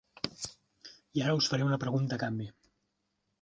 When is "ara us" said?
1.25-1.49